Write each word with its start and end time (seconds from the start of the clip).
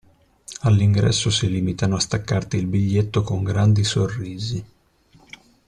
All'ingresso 0.61 1.29
si 1.29 1.47
limitano 1.47 1.95
a 1.95 1.99
staccarti 1.99 2.57
il 2.57 2.65
biglietto 2.65 3.21
con 3.21 3.43
grandi 3.43 3.83
sorrisi. 3.83 4.65